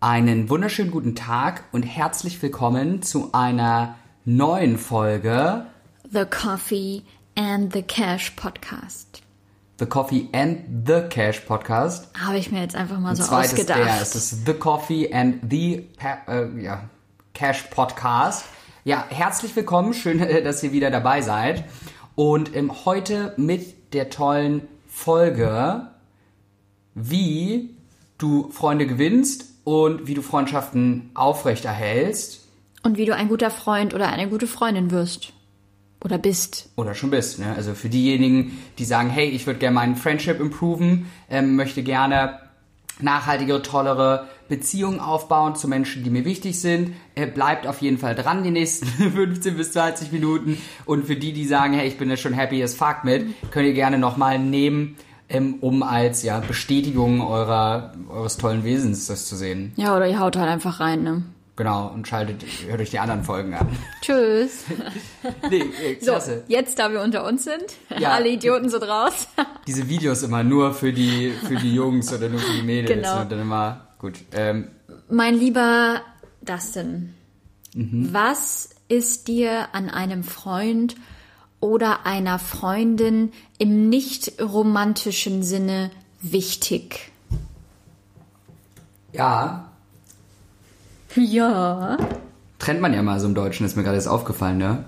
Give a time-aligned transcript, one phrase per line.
[0.00, 5.66] Einen wunderschönen guten Tag und herzlich willkommen zu einer neuen Folge
[6.08, 7.02] The Coffee
[7.34, 9.22] and the Cash Podcast.
[9.80, 12.16] The Coffee and the Cash Podcast.
[12.16, 13.80] Habe ich mir jetzt einfach mal so Zweites ausgedacht.
[13.80, 16.88] der es ist The Coffee and the pa äh, ja,
[17.34, 18.44] Cash Podcast.
[18.84, 21.64] Ja, herzlich willkommen, schön, dass ihr wieder dabei seid.
[22.14, 25.88] Und ähm, heute mit der tollen Folge,
[26.94, 27.74] wie
[28.16, 32.40] du Freunde gewinnst und wie du Freundschaften aufrechterhältst.
[32.82, 35.34] Und wie du ein guter Freund oder eine gute Freundin wirst.
[36.02, 36.70] Oder bist.
[36.76, 37.38] Oder schon bist.
[37.38, 37.52] Ne?
[37.54, 42.38] Also für diejenigen, die sagen, hey, ich würde gerne meinen Friendship improven, ähm, möchte gerne
[43.00, 46.94] nachhaltigere, tollere Beziehungen aufbauen zu Menschen, die mir wichtig sind.
[47.14, 50.56] Äh, bleibt auf jeden Fall dran die nächsten 15 bis 20 Minuten.
[50.86, 53.66] Und für die, die sagen, hey, ich bin da schon happy as fuck mit, könnt
[53.66, 54.96] ihr gerne nochmal nehmen,
[55.28, 59.72] ähm, um als ja, Bestätigung eurer, eures tollen Wesens das zu sehen.
[59.76, 61.22] Ja, oder ihr haut halt einfach rein, ne?
[61.56, 63.66] Genau, und schaltet, hört euch die anderen Folgen an.
[64.00, 64.64] Tschüss.
[65.50, 66.12] Nee, äh, So,
[66.46, 67.64] jetzt da wir unter uns sind,
[67.98, 68.10] Ja.
[68.12, 69.28] alle Idioten sind raus.
[69.66, 73.20] diese Videos immer nur für die für die Jungs oder nur für die Mädels Genau.
[73.22, 74.14] und dann immer gut.
[74.32, 74.68] Ähm,
[75.10, 76.00] mein lieber
[76.42, 77.14] Dustin,
[77.74, 78.08] Mhm.
[78.12, 80.94] was ist dir an einem Freund
[81.60, 87.10] oder einer Freundin im nicht romantischen Sinne wichtig?
[89.12, 89.68] ja,
[91.16, 91.98] Ja.
[92.58, 94.84] trennt man ja mal so im Deutschen, ist mir gerade jetzt aufgefallen, ne?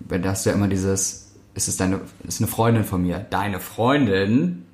[0.00, 3.18] Weil da hast du ja immer dieses, ist es deine, ist eine Freundin von mir,
[3.30, 4.66] deine Freundin.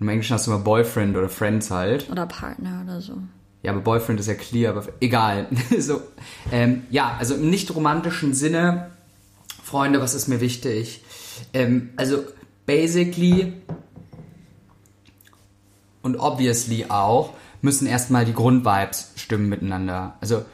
[0.00, 2.10] Im Englischen hast du immer Boyfriend oder Friends halt.
[2.10, 3.14] Oder Partner oder so.
[3.62, 5.46] Ja, aber Boyfriend ist ja clear, aber egal.
[5.78, 6.02] so,
[6.52, 8.90] ähm, ja, also im nicht romantischen Sinne,
[9.74, 11.00] Freunde, was ist mir wichtig?
[11.52, 12.22] Ähm, also
[12.64, 13.54] basically
[16.00, 20.16] und obviously auch müssen erstmal die Grundvibes stimmen miteinander.
[20.20, 20.44] Also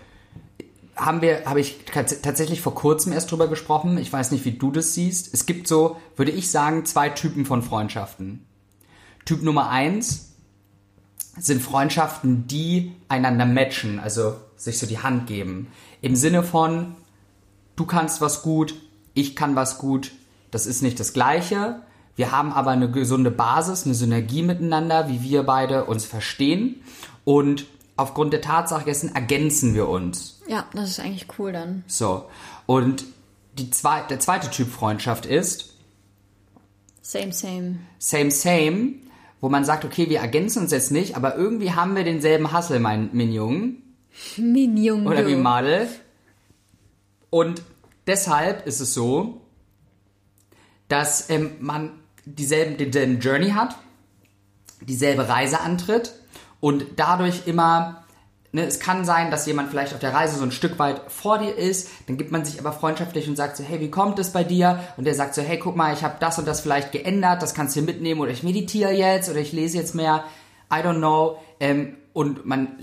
[0.96, 3.98] haben wir, habe ich tats- tatsächlich vor kurzem erst drüber gesprochen.
[3.98, 5.34] Ich weiß nicht, wie du das siehst.
[5.34, 8.46] Es gibt so, würde ich sagen, zwei Typen von Freundschaften.
[9.26, 10.32] Typ Nummer eins
[11.38, 15.66] sind Freundschaften, die einander matchen, also sich so die Hand geben.
[16.00, 16.94] Im Sinne von,
[17.76, 18.74] du kannst was gut,
[19.14, 20.12] ich kann was gut,
[20.50, 21.82] das ist nicht das Gleiche.
[22.16, 26.82] Wir haben aber eine gesunde Basis, eine Synergie miteinander, wie wir beide uns verstehen.
[27.24, 27.66] Und
[27.96, 30.40] aufgrund der Tatsache dessen ergänzen wir uns.
[30.48, 31.84] Ja, das ist eigentlich cool dann.
[31.86, 32.26] So.
[32.66, 33.04] Und
[33.58, 35.74] die zwei, der zweite Typ Freundschaft ist
[37.02, 37.78] Same, same.
[37.98, 38.94] same, same,
[39.40, 42.78] wo man sagt, okay, wir ergänzen uns jetzt nicht, aber irgendwie haben wir denselben Hassel,
[42.78, 43.76] mein Minjung.
[44.36, 45.06] Minion.
[45.06, 45.88] Oder wie Madel.
[47.30, 47.62] Und
[48.06, 49.40] deshalb ist es so,
[50.88, 51.92] dass ähm, man
[52.24, 53.76] dieselben, denselben Journey hat,
[54.80, 56.12] dieselbe Reise antritt
[56.60, 58.04] und dadurch immer,
[58.52, 61.38] ne, es kann sein, dass jemand vielleicht auf der Reise so ein Stück weit vor
[61.38, 64.30] dir ist, dann gibt man sich aber freundschaftlich und sagt so, hey, wie kommt es
[64.30, 64.80] bei dir?
[64.96, 67.54] Und der sagt so, hey, guck mal, ich habe das und das vielleicht geändert, das
[67.54, 70.24] kannst du mitnehmen oder ich meditiere jetzt oder ich lese jetzt mehr,
[70.72, 71.38] I don't know.
[71.60, 72.76] Ähm, und man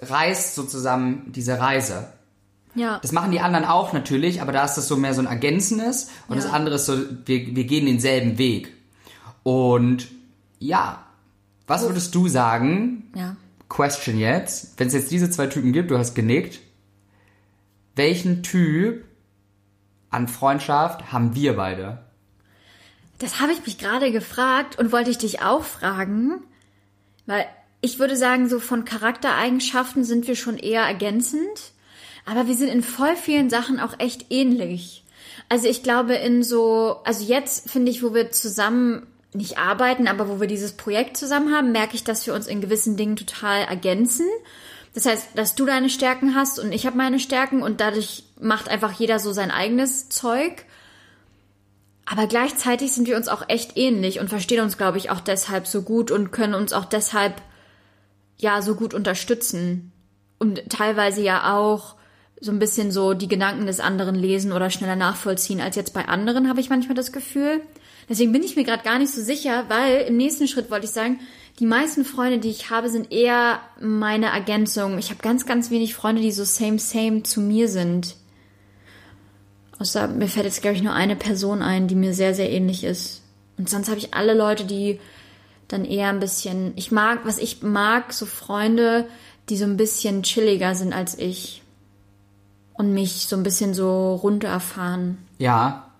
[0.00, 2.12] reist so zusammen diese Reise.
[2.74, 2.98] Ja.
[3.02, 6.10] Das machen die anderen auch natürlich, aber da ist das so mehr so ein Ergänzendes
[6.28, 6.42] und Ja.
[6.42, 6.96] das andere ist so,
[7.26, 8.72] wir, wir gehen denselben Weg.
[9.42, 10.08] Und
[10.58, 11.04] ja,
[11.66, 13.36] was würdest du sagen, ja.
[13.68, 16.60] Question jetzt, wenn es jetzt diese zwei Typen gibt, du hast genickt,
[17.96, 19.04] welchen Typ
[20.10, 21.98] an Freundschaft haben wir beide?
[23.18, 26.42] Das habe ich mich gerade gefragt und wollte ich dich auch fragen,
[27.26, 27.46] weil
[27.80, 31.72] ich würde sagen, so von Charaktereigenschaften sind wir schon eher ergänzend,
[32.24, 35.04] aber wir sind in voll vielen Sachen auch echt ähnlich.
[35.48, 40.28] Also ich glaube in so, also jetzt finde ich, wo wir zusammen nicht arbeiten, aber
[40.28, 43.62] wo wir dieses Projekt zusammen haben, merke ich, dass wir uns in gewissen Dingen total
[43.62, 44.26] ergänzen.
[44.94, 48.68] Das heißt, dass du deine Stärken hast und ich habe meine Stärken und dadurch macht
[48.68, 50.64] einfach jeder so sein eigenes Zeug.
[52.04, 55.66] Aber gleichzeitig sind wir uns auch echt ähnlich und verstehen uns, glaube ich, auch deshalb
[55.66, 57.40] so gut und können uns auch deshalb
[58.36, 59.92] ja so gut unterstützen.
[60.38, 61.94] Und teilweise ja auch
[62.42, 66.08] so ein bisschen so die Gedanken des anderen lesen oder schneller nachvollziehen als jetzt bei
[66.08, 67.62] anderen, habe ich manchmal das Gefühl.
[68.08, 70.90] Deswegen bin ich mir gerade gar nicht so sicher, weil im nächsten Schritt wollte ich
[70.90, 71.20] sagen,
[71.60, 74.98] die meisten Freunde, die ich habe, sind eher meine Ergänzung.
[74.98, 78.16] Ich habe ganz, ganz wenig Freunde, die so same, same zu mir sind.
[79.78, 82.82] Außer mir fällt jetzt, glaube ich, nur eine Person ein, die mir sehr, sehr ähnlich
[82.82, 83.22] ist.
[83.56, 84.98] Und sonst habe ich alle Leute, die
[85.68, 86.72] dann eher ein bisschen.
[86.74, 89.06] Ich mag, was ich mag, so Freunde,
[89.48, 91.61] die so ein bisschen chilliger sind als ich.
[92.82, 95.18] Und mich so ein bisschen so runterfahren.
[95.38, 95.92] Ja.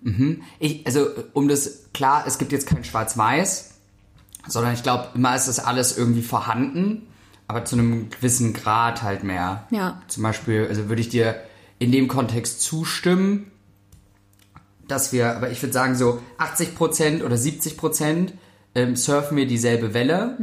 [0.00, 0.40] Mhm.
[0.58, 3.74] Ich, also, um das, klar, es gibt jetzt kein Schwarz-Weiß,
[4.48, 7.06] sondern ich glaube, immer ist das alles irgendwie vorhanden.
[7.48, 9.66] aber zu einem gewissen Grad halt mehr.
[9.70, 10.00] Ja.
[10.08, 11.40] Zum Beispiel, also würde ich dir
[11.78, 13.50] in dem Kontext zustimmen,
[14.88, 18.32] dass wir, aber ich würde sagen so 80% oder 70%
[18.74, 20.36] ähm, surfen wir dieselbe Welle.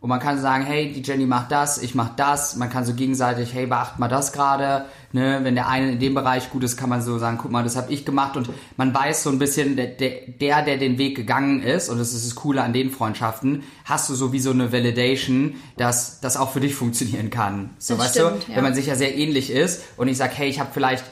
[0.00, 2.54] Und man kann sagen, hey, die Jenny macht das, ich mach das.
[2.54, 4.84] Man kann so gegenseitig, hey, beacht mal das gerade.
[5.10, 5.40] Ne?
[5.42, 7.76] Wenn der eine in dem Bereich gut ist, kann man so sagen, guck mal, das
[7.76, 8.36] habe ich gemacht.
[8.36, 12.14] Und man weiß so ein bisschen, der, der, der den Weg gegangen ist, und das
[12.14, 16.36] ist das Coole an den Freundschaften, hast du so wie so eine Validation, dass das
[16.36, 17.70] auch für dich funktionieren kann.
[17.78, 18.56] So, Das weißt stimmt, du, ja.
[18.56, 21.04] wenn man sich ja sehr ähnlich ist und ich sag, hey, ich habe vielleicht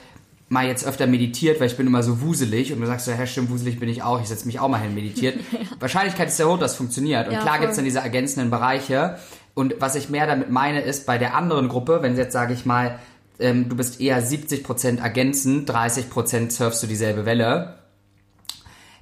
[0.48, 3.26] mal jetzt öfter meditiert, weil ich bin immer so wuselig und du sagst so, hey,
[3.26, 5.38] stimmt, wuselig bin ich auch, ich setze mich auch mal hin, meditiert.
[5.80, 7.26] Wahrscheinlichkeit ist sehr hoch, dass es funktioniert.
[7.26, 7.62] Und Ja, klar voll.
[7.62, 9.18] gibt's dann diese ergänzenden Bereiche.
[9.54, 12.64] Und was ich mehr damit meine, ist bei der anderen Gruppe, wenn jetzt sage ich
[12.64, 12.98] mal,
[13.38, 17.78] ähm, du bist eher 70% ergänzend, 30% surfst du dieselbe Welle,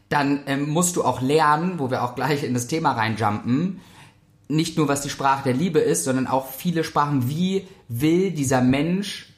[0.09, 3.81] dann ähm, musst du auch lernen, wo wir auch gleich in das Thema reinjumpen,
[4.49, 8.61] nicht nur was die Sprache der Liebe ist, sondern auch viele Sprachen, wie will dieser
[8.61, 9.34] Mensch,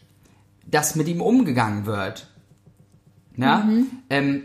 [0.67, 2.29] dass mit ihm umgegangen wird.
[3.37, 3.69] Ja?
[4.11, 4.45] Ähm,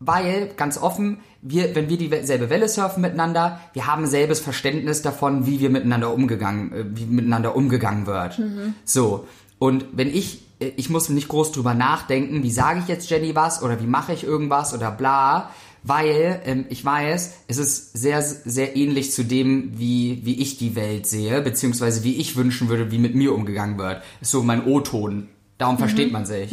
[0.00, 5.46] weil, ganz offen, wir, wenn wir dieselbe Welle surfen miteinander, wir haben selbes Verständnis davon,
[5.46, 8.40] wie wir miteinander umgegangen, äh, wie miteinander umgegangen wird.
[8.84, 9.26] So.
[9.58, 13.34] Und wenn ich, äh, ich muss nicht groß drüber nachdenken, wie sage ich jetzt Jenny
[13.34, 15.50] was oder wie mache ich irgendwas oder bla,
[15.84, 20.74] weil ähm, ich weiß, es ist sehr, sehr ähnlich zu dem, wie, wie ich die
[20.74, 24.02] Welt sehe, beziehungsweise wie ich wünschen würde, wie mit mir umgegangen wird.
[24.20, 25.28] Ist so mein O-Ton.
[25.58, 26.50] Darum versteht man sich.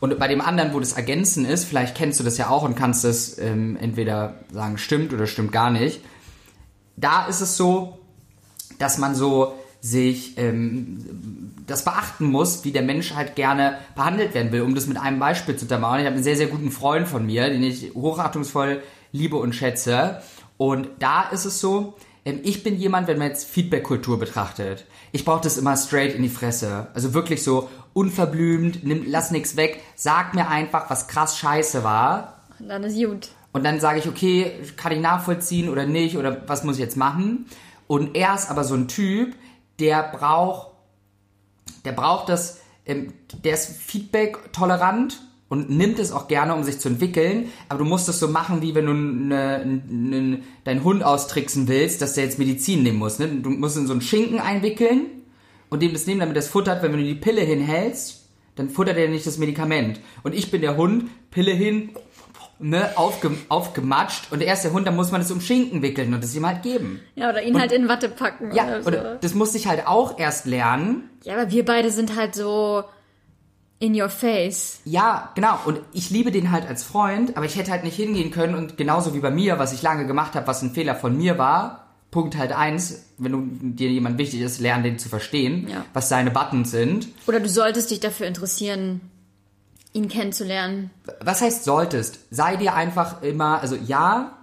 [0.00, 2.74] Und bei dem anderen, wo das Ergänzen ist, vielleicht kennst du das ja auch und
[2.74, 6.00] kannst es ähm, entweder sagen, stimmt oder stimmt gar nicht.
[6.96, 8.00] Da ist es so,
[8.78, 14.52] dass man so sich ähm, das beachten muss, wie der Mensch halt gerne behandelt werden
[14.52, 16.00] will, um das mit einem Beispiel zu untermauern.
[16.00, 18.82] Ich habe einen sehr, sehr guten Freund von mir, den ich hochachtungsvoll
[19.12, 20.22] liebe und schätze.
[20.56, 21.94] Und da ist es so,
[22.24, 26.22] ähm, ich bin jemand, wenn man jetzt Feedback-Kultur betrachtet, ich brauche das immer straight in
[26.22, 26.88] die Fresse.
[26.94, 32.40] Also wirklich so unverblümt, nimm, lass nichts weg, sag mir einfach, was krass scheiße war.
[32.58, 33.28] Und dann ist gut.
[33.52, 36.96] Und dann sage ich, okay, kann ich nachvollziehen oder nicht oder was muss ich jetzt
[36.96, 37.46] machen?
[37.86, 39.34] Und er ist aber so ein Typ,
[39.78, 40.71] der braucht,
[41.84, 43.12] der braucht das, ähm,
[43.44, 47.50] der ist Feedback tolerant und nimmt es auch gerne, um sich zu entwickeln.
[47.68, 52.00] Aber du musst es so machen, wie wenn du ne, ne, deinen Hund austricksen willst,
[52.00, 53.18] dass der jetzt Medizin nehmen muss.
[53.18, 53.28] Ne?
[53.28, 55.06] Du musst in so einen Schinken einwickeln
[55.68, 56.82] und dem das nehmen, damit das futtert.
[56.82, 58.22] Wenn du die Pille hinhältst,
[58.54, 60.00] dann futtert er nicht das Medikament.
[60.22, 61.90] Und ich bin der Hund, Pille hin,
[62.62, 66.14] ne, aufge, aufgematscht und er ist der Hund, dann muss man es um Schinken wickeln
[66.14, 67.00] und es ihm halt geben.
[67.14, 68.52] Ja, oder ihn halt in Watte packen.
[68.54, 68.88] Ja, oder so.
[68.88, 71.10] oder das musste ich halt auch erst lernen.
[71.24, 72.84] ja, aber wir beide sind halt so
[73.78, 74.78] in your face.
[74.84, 75.58] Ja, genau.
[75.64, 78.76] Und ich liebe den halt als Freund, aber ich hätte halt nicht hingehen können und
[78.76, 81.80] genauso wie bei mir, was ich lange gemacht habe, was ein Fehler von mir war.
[82.12, 83.42] Punkt halt eins, wenn du,
[83.72, 85.84] dir jemand wichtig ist, lern den zu verstehen, Ja.
[85.94, 87.08] was seine Buttons sind.
[87.26, 89.00] Oder du solltest dich dafür interessieren,
[89.92, 90.90] ihn kennenzulernen.
[91.20, 92.20] Was heißt solltest?
[92.30, 94.38] Sei dir einfach immer, also ja,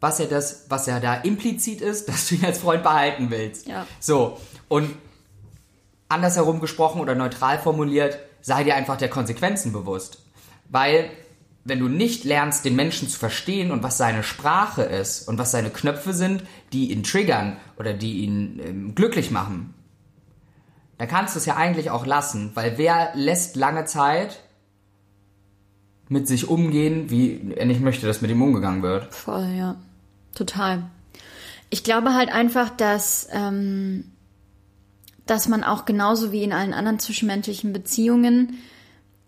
[0.00, 3.66] was ja das, was ja da implizit ist, dass du ihn als Freund behalten willst.
[3.66, 3.86] Ja.
[4.00, 4.38] So.
[4.68, 4.94] Und
[6.08, 10.22] andersherum gesprochen oder neutral formuliert, sei dir einfach der Konsequenzen bewusst.
[10.68, 11.10] Weil,
[11.64, 15.50] wenn du nicht lernst, den Menschen zu verstehen und was seine Sprache ist und was
[15.50, 19.74] seine Knöpfe sind, die ihn triggern oder die ihn ähm, glücklich machen,
[20.98, 24.40] dann kannst du es ja eigentlich auch lassen, weil wer lässt lange Zeit
[26.08, 29.14] mit sich umgehen, wie er nicht möchte, dass mit ihm umgegangen wird.
[29.14, 29.76] Voll, ja.
[30.34, 30.90] Total.
[31.70, 34.12] Ich glaube halt einfach, dass, ähm,
[35.26, 38.58] dass man auch genauso wie in allen anderen zwischenmenschlichen Beziehungen,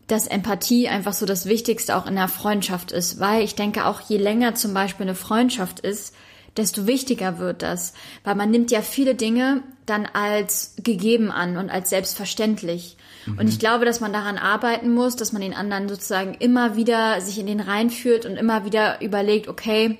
[0.06, 3.20] dass Empathie einfach so das Wichtigste auch in der Freundschaft ist.
[3.20, 6.14] Weil ich denke auch, je länger zum Beispiel eine Freundschaft ist,
[6.56, 7.94] desto wichtiger wird das.
[8.24, 12.96] Weil man nimmt ja viele Dinge dann als gegeben an und als selbstverständlich.
[13.38, 17.20] Und ich glaube, dass man daran arbeiten muss, dass man den anderen sozusagen immer wieder
[17.20, 19.98] sich in den reinfühlt und immer wieder überlegt, okay,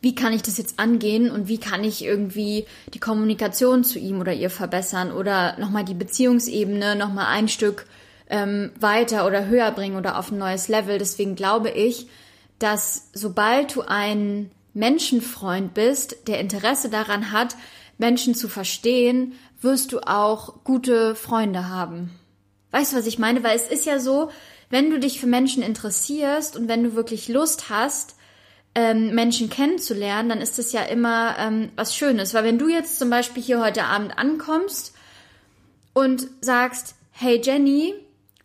[0.00, 4.20] wie kann ich das jetzt angehen und wie kann ich irgendwie die Kommunikation zu ihm
[4.20, 7.86] oder ihr verbessern oder nochmal die Beziehungsebene nochmal ein Stück
[8.28, 10.98] ähm, weiter oder höher bringen oder auf ein neues Level.
[10.98, 12.08] Deswegen glaube ich,
[12.58, 17.54] dass sobald du ein Menschenfreund bist, der Interesse daran hat,
[17.98, 22.10] Menschen zu verstehen, wirst du auch gute Freunde haben.
[22.72, 23.44] Weißt du, was ich meine?
[23.44, 24.30] Weil es ist ja so,
[24.70, 28.16] wenn du dich für Menschen interessierst und wenn du wirklich Lust hast,
[28.74, 32.34] ähm, Menschen kennenzulernen, dann ist das ja immer ähm, was Schönes.
[32.34, 34.94] Weil wenn du jetzt zum Beispiel hier heute Abend ankommst
[35.92, 37.94] und sagst, hey Jenny,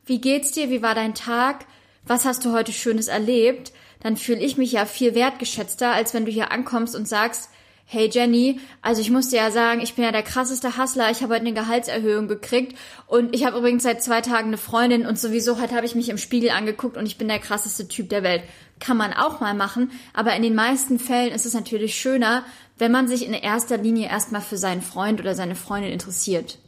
[0.06, 0.70] wie geht's dir?
[0.70, 1.65] Wie war dein Tag?
[2.06, 3.72] Was hast du heute Schönes erlebt?
[4.06, 7.50] Dann fühle ich mich ja viel wertgeschätzter, als wenn du hier ankommst und sagst,
[7.86, 11.24] hey Jenny, also ich muss dir ja sagen, ich bin ja der krasseste Hustler, ich
[11.24, 15.18] habe heute eine Gehaltserhöhung gekriegt und ich habe übrigens seit zwei Tagen eine Freundin und
[15.18, 18.22] sowieso heute habe ich mich im Spiegel angeguckt und ich bin der krasseste Typ der
[18.22, 18.44] Welt.
[18.80, 22.46] Kann man auch mal machen, aber in den meisten Fällen ist es natürlich schöner,
[22.78, 26.60] wenn man sich in erster Linie erstmal für seinen Freund oder seine Freundin interessiert.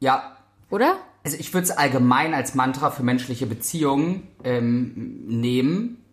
[0.00, 0.36] Ja,
[0.68, 0.98] Oder?
[1.24, 6.04] Also ich würde es allgemein als Mantra für menschliche Beziehungen ähm, nehmen,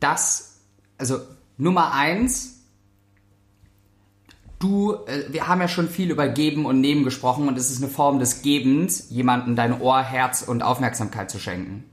[0.00, 0.60] dass,
[0.98, 1.18] also
[1.56, 2.62] Nummer eins,
[4.58, 7.82] du, äh, wir haben ja schon viel über Geben und Nehmen gesprochen und es ist
[7.82, 11.84] eine Form des Gebens, jemandem dein Ohr, Herz und Aufmerksamkeit zu schenken.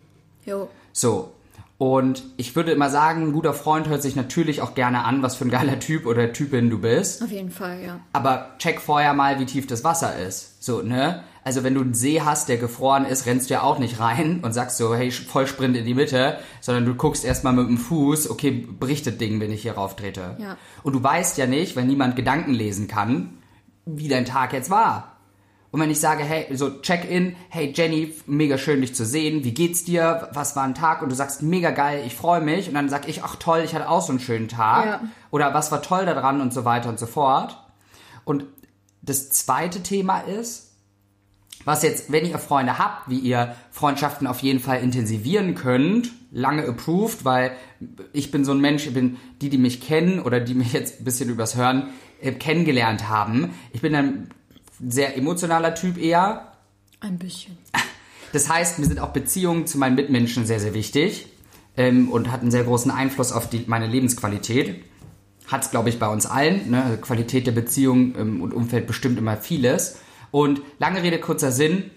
[0.45, 0.69] Jo.
[0.93, 1.33] So.
[1.77, 5.35] Und ich würde immer sagen, ein guter Freund hört sich natürlich auch gerne an, was
[5.35, 7.23] für ein geiler Typ oder Typin du bist.
[7.23, 7.99] Auf jeden Fall, ja.
[8.13, 10.63] Aber check vorher mal, wie tief das Wasser ist.
[10.63, 11.23] So, ne?
[11.43, 14.39] Also wenn du einen See hast, der gefroren ist, rennst du ja auch nicht rein
[14.43, 18.29] und sagst so, hey, Vollsprint in die Mitte, sondern du guckst erstmal mit dem Fuß,
[18.29, 20.35] okay, bricht das Ding, wenn ich hier rauf trete.
[20.39, 20.57] Ja.
[20.83, 23.37] Und du weißt ja nicht, wenn niemand Gedanken lesen kann,
[23.85, 25.11] wie dein Tag jetzt war.
[25.71, 29.53] Und wenn ich sage, hey, so Check-in, hey Jenny, mega schön dich zu sehen, wie
[29.53, 31.01] geht's dir, was war ein Tag?
[31.01, 32.67] Und du sagst, mega geil, ich freue mich.
[32.67, 34.85] Und dann sag ich, ach toll, ich hatte auch so einen schönen Tag.
[34.85, 35.01] Ja.
[35.31, 37.57] Oder was war toll daran und so weiter und so fort.
[38.25, 38.45] Und
[39.01, 40.70] das zweite Thema ist,
[41.65, 46.65] was jetzt, wenn ihr Freunde habt, wie ihr Freundschaften auf jeden Fall intensivieren könnt, lange
[46.65, 47.51] approved, weil
[48.13, 51.01] ich bin so ein Mensch, ich bin die, die mich kennen oder die mich jetzt
[51.01, 51.89] ein bisschen übers Hören
[52.21, 53.53] äh, kennengelernt haben.
[53.73, 54.29] Ich bin ein
[54.79, 56.53] sehr emotionaler Typ eher.
[56.99, 57.57] Ein bisschen.
[58.33, 61.27] Das heißt, mir sind auch Beziehungen zu meinen Mitmenschen sehr, sehr wichtig
[61.75, 64.83] ähm, und hat einen sehr großen Einfluss auf die, meine Lebensqualität.
[65.47, 66.71] Hat es, glaube ich, bei uns allen.
[66.71, 66.97] Ne?
[67.01, 69.97] Qualität der Beziehung ähm, und Umfeld bestimmt immer vieles.
[70.31, 71.91] Und lange Rede, kurzer Sinn.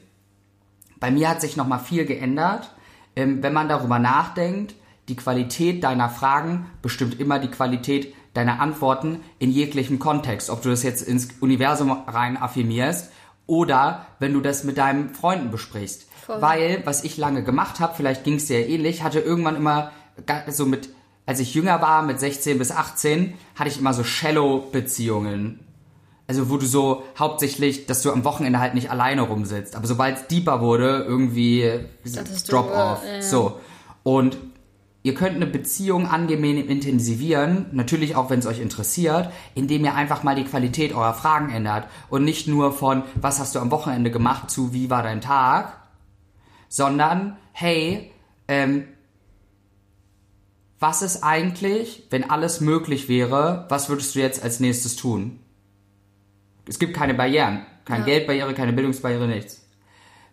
[1.01, 2.75] Bei mir hat sich nochmal viel geändert.
[3.17, 4.75] Ähm, wenn man darüber nachdenkt,
[5.09, 10.51] die Qualität deiner Fragen bestimmt immer die Qualität deiner Antworten in jeglichem Kontext.
[10.51, 13.13] Ob du das jetzt ins Universum rein affirmierst
[13.47, 16.09] oder wenn du das mit deinen Freunden besprichst.
[16.27, 16.41] Voll.
[16.41, 19.93] Weil, was ich lange gemacht habe, vielleicht ging es dir ja ähnlich, hatte irgendwann immer
[20.49, 20.89] so mit,
[21.27, 25.61] als ich jünger war, mit 16 bis 18, hatte ich immer so Shallow-Beziehungen.
[26.27, 29.77] Also wo du so hauptsächlich, dass du am Wochenende halt nicht alleine rumsitzt.
[29.77, 31.81] Aber sobald es deeper wurde, irgendwie
[32.49, 33.05] Drop-off.
[33.05, 33.23] äh, ja.
[33.23, 33.61] So.
[34.03, 34.39] Und
[35.03, 40.23] ihr könnt eine Beziehung angenehm intensivieren, natürlich auch wenn es euch interessiert, indem ihr einfach
[40.23, 41.89] mal die Qualität eurer Fragen ändert.
[42.09, 45.77] Und nicht nur von, was hast du am Wochenende gemacht, zu, wie war dein Tag,
[46.69, 48.11] sondern, hey,
[48.49, 48.85] ähm,
[50.79, 55.39] was ist eigentlich, wenn alles möglich wäre, was würdest du jetzt als nächstes tun?
[56.67, 57.67] Es gibt keine Barrieren.
[57.85, 58.07] Keine Ja.
[58.07, 59.63] Geldbarriere, keine Bildungsbarriere, nichts.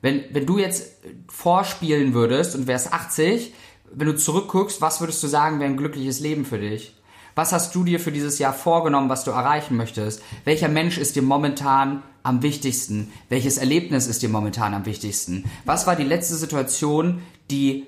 [0.01, 0.93] Wenn, wenn du jetzt
[1.27, 3.53] vorspielen würdest und wärst 80,
[3.93, 6.95] wenn du zurückguckst, was würdest du sagen, wäre ein glückliches Leben für dich?
[7.35, 10.21] Was hast du dir für dieses Jahr vorgenommen, was du erreichen möchtest?
[10.43, 13.11] Welcher Mensch ist dir momentan am wichtigsten?
[13.29, 15.45] Welches Erlebnis ist dir momentan am wichtigsten?
[15.65, 17.87] Was war die letzte Situation, die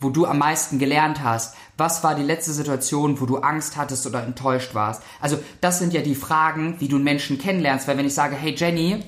[0.00, 1.54] wo du am meisten gelernt hast?
[1.76, 5.02] Was war die letzte Situation, wo du Angst hattest oder enttäuscht warst?
[5.20, 7.86] Also das sind ja die Fragen, wie du einen Menschen kennenlernst.
[7.86, 9.02] Weil wenn ich sage, hey Jenny,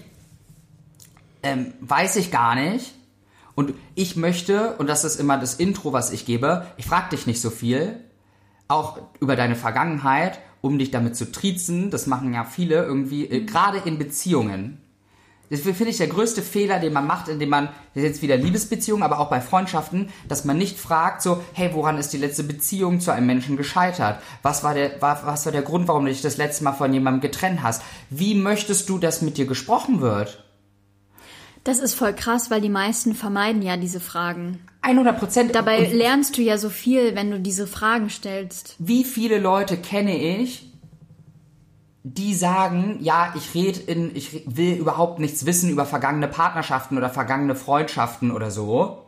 [1.43, 2.95] ähm, weiß ich gar nicht
[3.55, 7.27] und ich möchte, und das ist immer das Intro, was ich gebe, ich frage dich
[7.27, 8.01] nicht so viel,
[8.69, 11.91] auch über deine Vergangenheit, um dich damit zu triezen.
[11.91, 14.79] Das machen ja viele irgendwie, äh, gerade in Beziehungen.
[15.53, 19.19] Das finde ich der größte Fehler, den man macht, indem man, jetzt wieder Liebesbeziehungen, aber
[19.19, 23.11] auch bei Freundschaften, dass man nicht fragt so, hey, woran ist die letzte Beziehung zu
[23.11, 24.19] einem Menschen gescheitert?
[24.41, 26.95] Was war der, war, was war der Grund, warum du dich das letzte Mal von
[26.95, 27.83] jemandem getrennt hast?
[28.09, 30.43] Wie möchtest du, dass mit dir gesprochen wird?
[31.65, 34.61] Das ist voll krass, weil die meisten vermeiden ja diese Fragen.
[34.81, 35.55] 100 Prozent.
[35.55, 38.75] Dabei lernst du ja so viel, wenn du diese Fragen stellst.
[38.79, 40.72] wie viele Leute kenne ich,
[42.05, 47.11] die sagen, ja, ich red in, ich will überhaupt nichts wissen über vergangene Partnerschaften oder
[47.11, 49.07] vergangene Freundschaften oder so,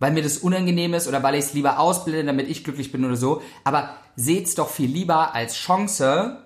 [0.00, 3.04] weil mir das unangenehm ist oder weil ich es lieber ausblende, damit ich glücklich bin
[3.04, 3.40] oder so.
[3.62, 6.42] Aber seht's doch viel lieber als Chance,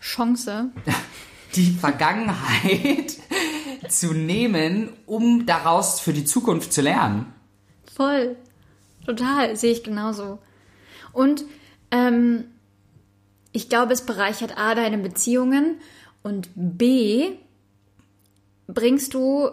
[0.00, 0.70] Chance.
[1.54, 3.16] die Vergangenheit
[3.88, 7.32] zu nehmen, um daraus für die Zukunft zu lernen.
[7.96, 8.36] Voll.
[9.06, 10.38] Total, sehe ich genauso.
[11.12, 11.44] Und
[11.90, 12.44] ähm,
[13.58, 15.80] ich glaube, es bereichert A deine Beziehungen
[16.22, 17.32] und B
[18.68, 19.50] bringst du,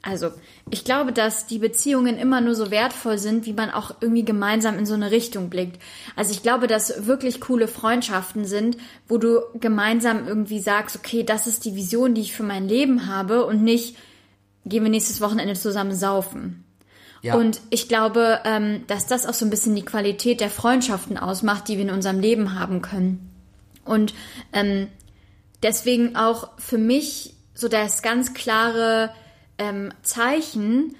[0.00, 0.30] also
[0.70, 4.78] ich glaube, dass die Beziehungen immer nur so wertvoll sind, wie man auch irgendwie gemeinsam
[4.78, 5.82] in so eine Richtung blickt.
[6.14, 8.76] Also ich glaube, dass wirklich coole Freundschaften sind,
[9.08, 13.08] wo du gemeinsam irgendwie sagst, okay, das ist die Vision, die ich für mein Leben
[13.08, 13.96] habe und nicht,
[14.66, 16.62] gehen wir nächstes Wochenende zusammen saufen.
[17.22, 17.34] Ja.
[17.34, 21.68] Und ich glaube, ähm, dass das auch so ein bisschen die Qualität der Freundschaften ausmacht,
[21.68, 23.32] die wir in unserem Leben haben können.
[23.84, 24.14] Und
[24.52, 24.88] ähm,
[25.62, 29.10] deswegen auch für mich so das ganz klare
[29.58, 30.94] ähm, Zeichen,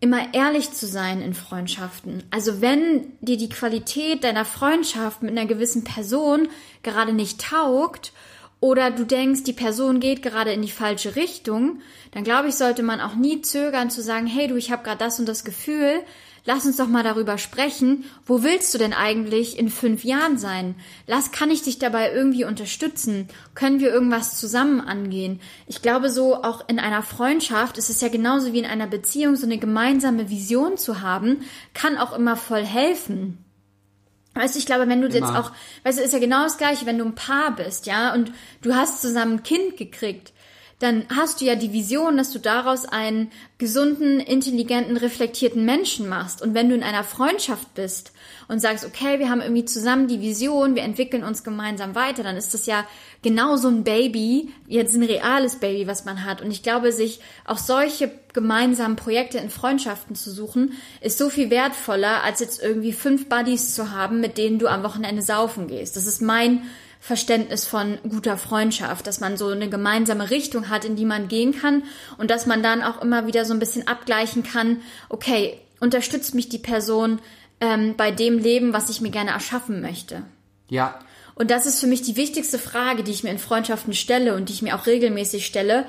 [0.00, 2.22] immer ehrlich zu sein in Freundschaften.
[2.30, 6.48] Also wenn dir die Qualität deiner Freundschaft mit einer gewissen Person
[6.82, 8.12] gerade nicht taugt
[8.60, 11.80] oder du denkst, die Person geht gerade in die falsche Richtung,
[12.12, 14.98] dann glaube ich, sollte man auch nie zögern zu sagen, hey du, ich habe gerade
[14.98, 16.02] das und das Gefühl,
[16.46, 20.76] lass uns doch mal darüber sprechen, wo willst du denn eigentlich in fünf Jahren sein?
[21.06, 23.28] Lass, kann ich dich dabei irgendwie unterstützen?
[23.54, 25.40] Können wir irgendwas zusammen angehen?
[25.66, 29.36] Ich glaube, so auch in einer Freundschaft ist es ja genauso wie in einer Beziehung,
[29.36, 31.42] so eine gemeinsame Vision zu haben,
[31.74, 33.45] kann auch immer voll helfen.
[34.36, 35.40] Weißt du, ich glaube, wenn du jetzt Immer.
[35.40, 35.52] auch,
[35.84, 38.74] weißt du, ist ja genau das gleiche, wenn du ein Paar bist, ja, und du
[38.74, 40.32] hast zusammen ein Kind gekriegt,
[40.78, 46.42] dann hast du ja die Vision, dass du daraus einen gesunden, intelligenten, reflektierten Menschen machst.
[46.42, 48.12] Und wenn du in einer Freundschaft bist
[48.48, 52.36] und sagst, okay, wir haben irgendwie zusammen die Vision, wir entwickeln uns gemeinsam weiter, dann
[52.36, 52.86] ist das ja
[53.22, 56.42] genau so ein Baby, jetzt ein reales Baby, was man hat.
[56.42, 61.50] Und ich glaube, sich auch solche gemeinsamen Projekte in Freundschaften zu suchen, ist so viel
[61.50, 65.96] wertvoller, als jetzt irgendwie fünf Buddies zu haben, mit denen du am Wochenende saufen gehst.
[65.96, 66.62] Das ist mein
[67.00, 71.52] Verständnis von guter Freundschaft, dass man so eine gemeinsame Richtung hat, in die man gehen
[71.52, 71.84] kann
[72.18, 76.48] und dass man dann auch immer wieder so ein bisschen abgleichen kann, okay, unterstützt mich
[76.48, 77.20] die Person
[77.60, 80.22] ähm, bei dem Leben, was ich mir gerne erschaffen möchte.
[80.68, 80.98] Ja,
[81.34, 84.48] Und das ist für mich die wichtigste Frage, die ich mir in Freundschaften stelle und
[84.48, 85.86] die ich mir auch regelmäßig stelle.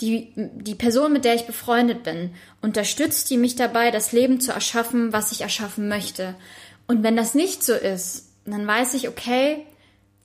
[0.00, 4.52] Die, die Person, mit der ich befreundet bin, unterstützt die mich dabei, das Leben zu
[4.52, 6.34] erschaffen, was ich erschaffen möchte.
[6.86, 9.66] Und wenn das nicht so ist, dann weiß ich, okay,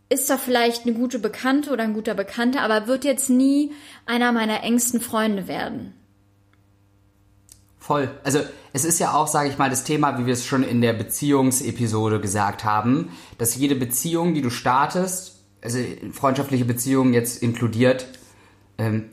[0.09, 3.71] ist da vielleicht eine gute Bekannte oder ein guter Bekannter, aber wird jetzt nie
[4.05, 5.93] einer meiner engsten Freunde werden.
[7.85, 8.09] Voll.
[8.23, 8.39] Also
[8.73, 10.93] es ist ja auch, sage ich mal, das Thema, wie wir es schon in der
[10.93, 15.77] Beziehungsepisode gesagt haben, dass jede Beziehung, die du startest, also
[16.11, 18.07] freundschaftliche Beziehungen jetzt inkludiert,
[18.79, 19.11] ähm,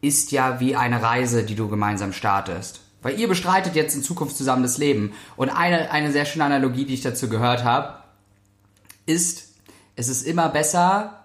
[0.00, 2.80] ist ja wie eine Reise, die du gemeinsam startest.
[3.02, 5.12] Weil ihr bestreitet jetzt in Zukunft zusammen das Leben.
[5.36, 7.98] Und eine, eine sehr schöne Analogie, die ich dazu gehört habe,
[9.04, 9.52] ist,
[9.96, 11.24] es ist immer besser,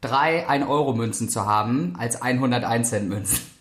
[0.00, 3.51] drei 1-Euro-Münzen zu haben, als 101-Cent-Münzen.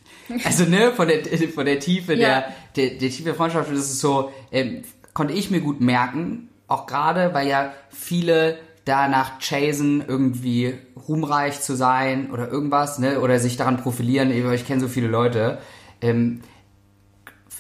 [0.46, 2.28] Also, ne, von der, von der Tiefe Ja.
[2.28, 6.50] der, der, der Tiefe der Freundschaft, das ist so, ähm, konnte ich mir gut merken,
[6.68, 10.74] auch gerade, weil ja viele danach chasen, irgendwie
[11.08, 15.08] ruhmreich zu sein oder irgendwas, ne, oder sich daran profilieren, ich ich kenne so viele
[15.08, 15.60] Leute,
[16.02, 16.42] ähm,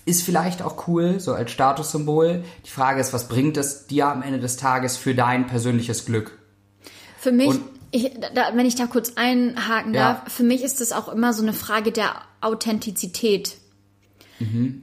[0.06, 2.44] ist vielleicht auch cool, so als Statussymbol.
[2.66, 6.38] Die Frage ist, was bringt es dir am Ende des Tages für dein persönliches Glück?
[7.20, 10.14] Für mich, Und- ich, da, wenn ich da kurz einhaken Ja.
[10.14, 13.58] darf, für mich ist es auch immer so eine Frage der Authentizität.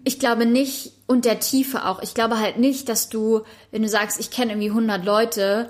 [0.05, 3.40] Ich glaube nicht, und der Tiefe auch, ich glaube halt nicht, dass du,
[3.73, 5.68] wenn du sagst, ich kenne irgendwie 100 Leute,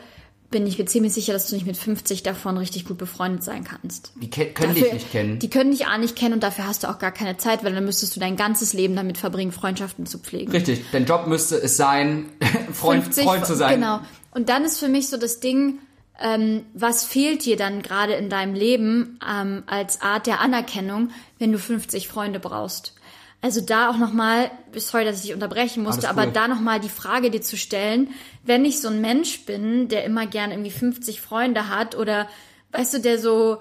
[0.51, 3.65] bin ich mir ziemlich sicher, dass du nicht mit 50 davon richtig gut befreundet sein
[3.65, 4.13] kannst.
[4.21, 5.39] Die können dich nicht kennen.
[5.39, 7.73] Die können dich A nicht kennen und dafür hast du auch gar keine Zeit, weil
[7.73, 10.51] dann müsstest du dein ganzes Leben damit verbringen, Freundschaften zu pflegen.
[10.53, 12.27] Richtig, dein Job müsste es sein,
[12.75, 13.77] Freund, 50 Freund zu sein.
[13.81, 14.01] Genau.
[14.33, 15.79] Und dann ist für mich so das Ding,
[16.21, 21.53] ähm, was fehlt dir dann gerade in deinem Leben ähm, als Art der Anerkennung, wenn
[21.53, 22.95] du 50 Freunde brauchst?
[23.41, 26.11] Also da auch nochmal, sorry, dass ich dich unterbrechen musste, cool.
[26.11, 28.09] aber da nochmal die Frage dir zu stellen,
[28.45, 32.29] wenn ich so ein Mensch bin, der immer gern irgendwie 50 Freunde hat oder,
[32.73, 33.59] weißt du, der so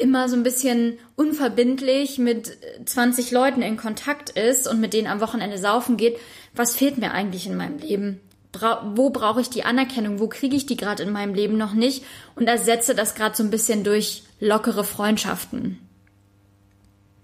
[0.00, 5.20] immer so ein bisschen unverbindlich mit 20 Leuten in Kontakt ist und mit denen am
[5.20, 6.18] Wochenende saufen geht,
[6.54, 8.20] was fehlt mir eigentlich in meinem Leben?
[8.58, 10.18] Bra wo brauche ich die Anerkennung?
[10.18, 12.04] Wo kriege ich die gerade in meinem Leben noch nicht?
[12.34, 15.78] Und ersetze das gerade so ein bisschen durch lockere Freundschaften.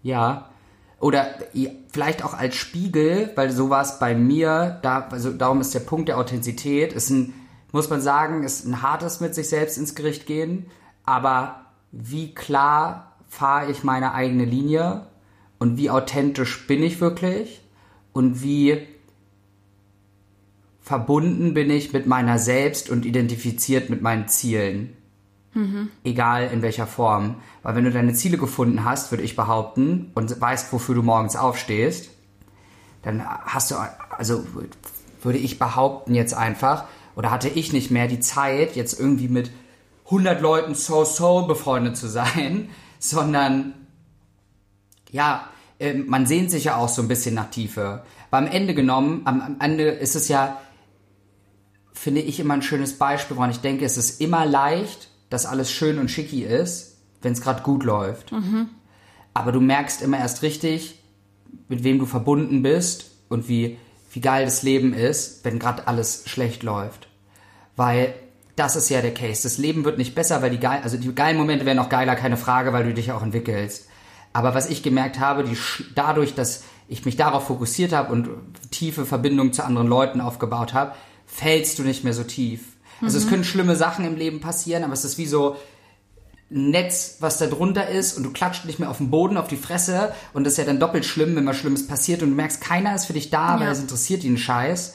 [0.03, 0.51] Ja.
[1.01, 1.27] Oder
[1.93, 5.81] vielleicht auch als Spiegel, weil so war es bei mir, da, also darum ist der
[5.81, 7.35] Punkt der Authentizität, ist ein,
[7.73, 10.71] muss man sagen, ist ein hartes mit sich selbst ins Gericht gehen,
[11.05, 15.07] aber wie klar fahre ich meine eigene Linie
[15.59, 17.61] und wie authentisch bin ich wirklich
[18.13, 18.87] und wie
[20.85, 24.95] verbunden bin ich mit meiner selbst und identifiziert mit meinen Zielen.
[26.05, 27.37] Egal in welcher Form.
[27.63, 31.37] Weil wenn du deine Ziele gefunden hast, würde ich behaupten, und weißt, wofür du morgens
[31.37, 32.11] aufstehst,
[33.03, 33.77] dann hast du,
[34.11, 34.45] also
[35.23, 36.85] würde ich behaupten jetzt einfach,
[37.17, 39.51] oder hatte ich nicht mehr die Zeit, jetzt irgendwie mit
[40.07, 42.69] 100 Leuten so-so befreundet zu sein,
[42.99, 43.73] sondern
[45.11, 45.49] ja,
[45.81, 48.03] ähm, man sehnt sich ja auch so ein bisschen nach Tiefe.
[48.31, 50.61] Aber am Ende genommen, am, am Ende ist es ja,
[52.05, 55.73] finde ich immer ein schönes Beispiel, woran ich denke, es ist immer leicht, dass alles
[55.73, 58.31] schön und schicki ist, wenn es gerade gut läuft.
[59.33, 61.01] Aber du merkst immer erst richtig,
[61.67, 63.79] mit wem du verbunden bist und wie
[64.13, 67.09] wie geil das Leben ist, wenn gerade alles schlecht läuft.
[67.75, 68.15] Weil
[68.55, 69.43] das ist ja der Case.
[69.43, 72.17] Das Leben wird nicht besser, weil die geil, also die geilen Momente werden auch geiler,
[72.17, 73.89] keine Frage, weil du dich auch entwickelst.
[74.35, 75.57] Aber was ich gemerkt habe, die,
[75.95, 78.29] dadurch, dass ich mich darauf fokussiert habe und
[78.71, 80.93] tiefe Verbindungen zu anderen Leuten aufgebaut habe,
[81.35, 82.61] fällst du nicht mehr so tief.
[83.03, 83.25] Also mhm.
[83.25, 85.57] es können schlimme Sachen im Leben passieren, aber es ist wie so
[86.51, 89.49] ein Netz, was da drunter ist und du klatscht nicht mehr auf den Boden, auf
[89.49, 92.37] die Fresse und das ist ja dann doppelt schlimm, wenn was Schlimmes passiert und du
[92.37, 93.61] merkst, keiner ist für dich da, ja.
[93.61, 94.95] weil es interessiert ihn Scheiß.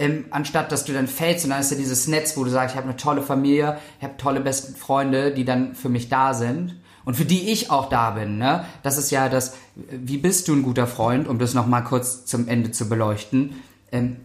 [0.00, 2.74] Ähm, anstatt dass du dann fällst und dann ist ja dieses Netz, wo du sagst,
[2.74, 6.34] ich habe eine tolle Familie, ich habe tolle besten Freunde, die dann für mich da
[6.34, 8.36] sind und für die ich auch da bin.
[8.36, 8.64] Ne?
[8.82, 12.46] Das ist ja das, wie bist du ein guter Freund, um das nochmal kurz zum
[12.46, 13.56] Ende zu beleuchten,
[13.90, 14.18] ähm,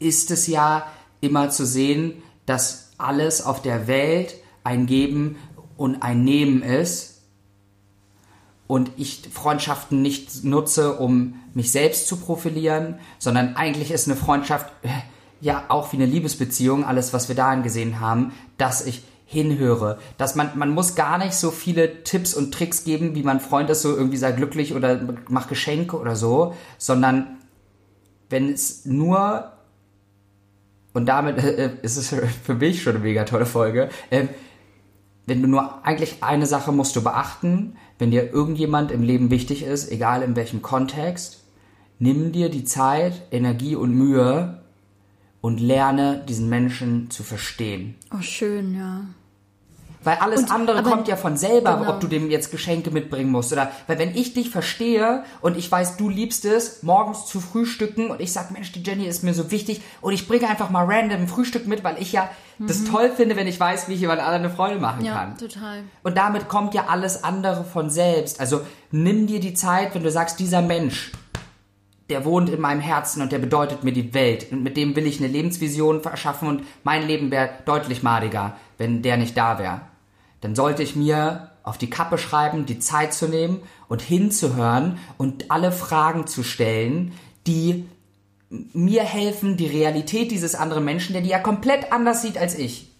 [0.00, 0.86] ist es ja
[1.20, 4.34] immer zu sehen, dass alles auf der Welt
[4.64, 5.36] ein Geben
[5.76, 7.22] und ein Nehmen ist
[8.66, 14.72] und ich Freundschaften nicht nutze, um mich selbst zu profilieren, sondern eigentlich ist eine Freundschaft
[14.82, 14.88] äh,
[15.40, 20.34] ja auch wie eine Liebesbeziehung, alles was wir darin gesehen haben, dass ich hinhöre, dass
[20.34, 23.82] man man muss gar nicht so viele Tipps und Tricks geben, wie man Freund ist,
[23.82, 27.38] so irgendwie sei glücklich oder mach Geschenke oder so, sondern
[28.28, 29.52] wenn es nur
[30.92, 33.88] und damit äh, ist es für mich schon eine mega tolle Folge.
[34.10, 34.26] Äh,
[35.26, 39.62] wenn du nur eigentlich eine Sache musst du beachten, wenn dir irgendjemand im Leben wichtig
[39.62, 41.44] ist, egal in welchem Kontext,
[41.98, 44.60] nimm dir die Zeit, Energie und Mühe
[45.40, 47.94] und lerne diesen Menschen zu verstehen.
[48.12, 49.02] Oh, schön, ja.
[50.02, 51.90] Weil alles und, andere kommt ja von selber, genau.
[51.90, 55.70] ob du dem jetzt Geschenke mitbringen musst oder weil wenn ich dich verstehe und ich
[55.70, 59.34] weiß, du liebst es, morgens zu frühstücken und ich sag, Mensch, die Jenny ist mir
[59.34, 62.66] so wichtig und ich bringe einfach mal random Frühstück mit, weil ich ja mhm.
[62.66, 65.36] das toll finde, wenn ich weiß, wie ich jemand anderen eine Freude machen ja, kann.
[65.36, 65.82] total.
[66.02, 68.40] Und damit kommt ja alles andere von selbst.
[68.40, 71.12] Also nimm dir die Zeit, wenn du sagst, dieser Mensch,
[72.08, 74.50] der wohnt in meinem Herzen und der bedeutet mir die Welt.
[74.50, 79.02] Und mit dem will ich eine Lebensvision verschaffen und mein Leben wäre deutlich madiger, wenn
[79.02, 79.82] der nicht da wäre
[80.40, 85.50] dann sollte ich mir auf die Kappe schreiben, die Zeit zu nehmen und hinzuhören und
[85.50, 87.12] alle Fragen zu stellen,
[87.46, 87.86] die
[88.72, 92.90] mir helfen, die Realität dieses anderen Menschen, der die ja komplett anders sieht als ich,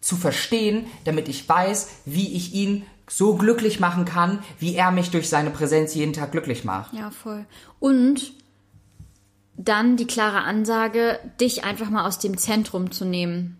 [0.00, 5.10] zu verstehen, damit ich weiß, wie ich ihn so glücklich machen kann, wie er mich
[5.10, 6.94] durch seine Präsenz jeden Tag glücklich macht.
[6.94, 7.44] Ja, voll.
[7.80, 8.32] Und
[9.56, 13.59] dann die klare Ansage, dich einfach mal aus dem Zentrum zu nehmen.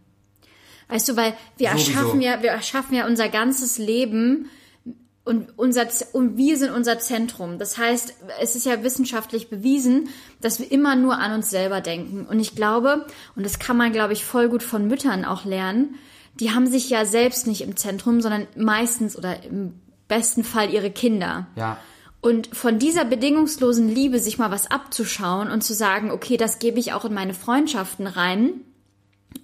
[0.90, 1.90] Weißt du, weil wir Sowieso.
[1.90, 4.50] erschaffen ja, wir erschaffen ja unser ganzes Leben
[5.24, 7.58] und unser und wir sind unser Zentrum.
[7.58, 10.08] Das heißt, es ist ja wissenschaftlich bewiesen,
[10.40, 12.26] dass wir immer nur an uns selber denken.
[12.26, 15.96] Und ich glaube, und das kann man, glaube ich, voll gut von Müttern auch lernen,
[16.34, 19.74] die haben sich ja selbst nicht im Zentrum, sondern meistens oder im
[20.08, 21.48] besten Fall ihre Kinder.
[21.56, 21.78] Ja.
[22.22, 26.78] Und von dieser bedingungslosen Liebe sich mal was abzuschauen und zu sagen, okay, das gebe
[26.78, 28.60] ich auch in meine Freundschaften rein.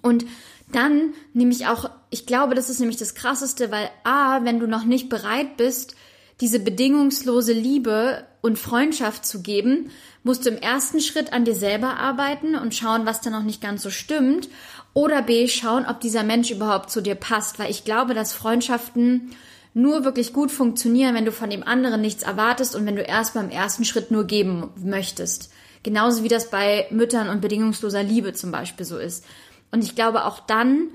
[0.01, 0.25] Und
[0.71, 4.67] dann nehme ich auch, ich glaube, das ist nämlich das Krasseste, weil A, wenn du
[4.67, 5.95] noch nicht bereit bist,
[6.41, 9.89] diese bedingungslose Liebe und Freundschaft zu geben,
[10.23, 13.61] musst du im ersten Schritt an dir selber arbeiten und schauen, was da noch nicht
[13.61, 14.49] ganz so stimmt.
[14.93, 19.31] Oder B, schauen, ob dieser Mensch überhaupt zu dir passt, weil ich glaube, dass Freundschaften
[19.73, 23.35] nur wirklich gut funktionieren, wenn du von dem anderen nichts erwartest und wenn du erst
[23.35, 25.51] beim ersten Schritt nur geben möchtest.
[25.83, 29.23] Genauso wie das bei Müttern und bedingungsloser Liebe zum Beispiel so ist.
[29.71, 30.89] Und ich glaube, auch dann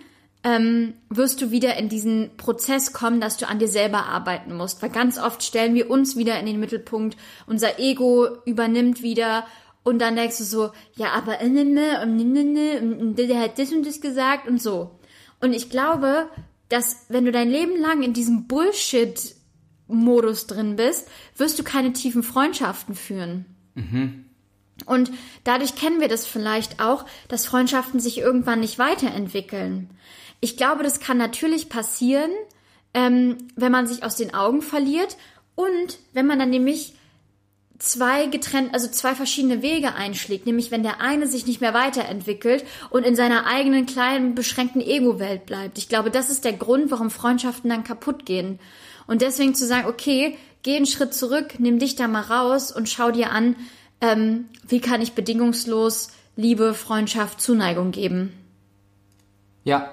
[0.44, 4.82] ähm, wirst du wieder in diesen Prozess kommen, dass du an dir selber arbeiten musst.
[4.82, 9.44] Weil ganz oft stellen wir uns wieder in den Mittelpunkt, unser Ego übernimmt wieder
[9.84, 14.98] und dann denkst du so, ja, aber der hat das und das gesagt und so.
[15.40, 16.28] Und ich glaube,
[16.68, 22.22] dass wenn du dein Leben lang in diesem Bullshit-Modus drin bist, wirst du keine tiefen
[22.22, 23.46] Freundschaften führen.
[23.74, 24.26] Mhm.
[24.84, 25.10] Und
[25.44, 29.90] dadurch kennen wir das vielleicht auch, dass Freundschaften sich irgendwann nicht weiterentwickeln.
[30.40, 32.30] Ich glaube, das kann natürlich passieren,
[32.94, 35.16] ähm, wenn man sich aus den Augen verliert
[35.54, 36.94] und wenn man dann nämlich
[37.82, 42.64] zwei getrennt, also zwei verschiedene Wege einschlägt, nämlich wenn der eine sich nicht mehr weiterentwickelt
[42.90, 45.78] und in seiner eigenen kleinen beschränkten Ego-Welt bleibt.
[45.78, 48.60] Ich glaube, das ist der Grund, warum Freundschaften dann kaputt gehen.
[49.08, 52.88] Und deswegen zu sagen, okay, geh einen Schritt zurück, nimm dich da mal raus und
[52.88, 53.56] schau dir an,
[54.02, 58.32] ähm, wie kann ich bedingungslos Liebe, Freundschaft, Zuneigung geben?
[59.64, 59.92] Ja.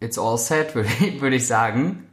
[0.00, 0.74] It's all set,
[1.20, 2.06] würde ich, sagen.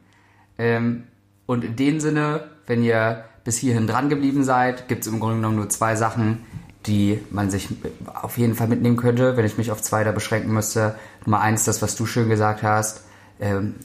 [0.58, 1.04] Ähm,
[1.46, 5.36] und in dem Sinne, wenn ihr bis hierhin dran geblieben seid, gibt es im Grunde
[5.36, 6.44] genommen nur zwei Sachen,
[6.86, 7.68] die man sich
[8.14, 10.96] auf jeden Fall mitnehmen könnte, wenn ich mich auf zwei da beschränken müsste.
[11.24, 13.04] Nummer eins, das, was du schön gesagt hast,
[13.40, 13.76] ähm,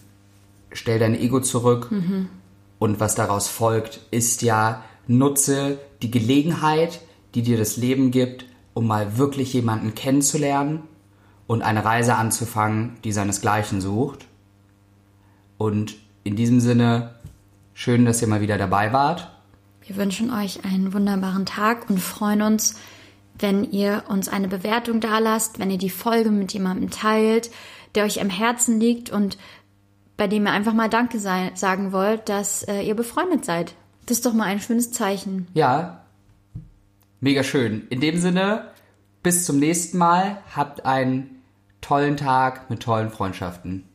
[0.72, 1.92] stell dein Ego zurück.
[1.92, 2.30] Mhm.
[2.78, 7.02] Und was daraus folgt, ist ja, nutze die Gelegenheit,
[7.36, 10.84] die dir das Leben gibt, um mal wirklich jemanden kennenzulernen
[11.48, 14.28] und eine Reise anzufangen, die seinesgleichen sucht.
[15.58, 17.16] Und in diesem Sinne,
[17.74, 19.32] schön, dass ihr mal wieder dabei wart.
[19.86, 22.76] Wir wünschen euch einen wunderbaren Tag und freuen uns,
[23.40, 27.50] wenn ihr uns eine Bewertung dalasst, wenn ihr die Folge mit jemandem teilt,
[27.96, 29.38] der euch am Herzen liegt und
[30.18, 33.74] bei dem ihr einfach mal Danke sagen wollt, dass äh, ihr befreundet seid.
[34.10, 35.48] Das ist doch mal ein schönes Zeichen.
[35.54, 36.02] Ja,
[37.20, 37.88] mega schön.
[37.92, 38.72] In dem Sinne,
[39.22, 40.42] bis zum nächsten Mal.
[40.56, 41.44] Habt einen
[41.80, 43.88] tollen Tag mit tollen Freundschaften.